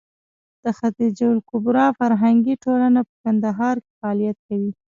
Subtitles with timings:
[0.63, 4.71] د خدېجه الکبرا فرهنګي ټولنه په کندهار کې فعالیت کوي.